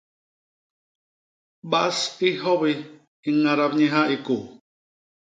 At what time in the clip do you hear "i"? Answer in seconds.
2.27-2.29, 3.27-3.29, 4.15-4.17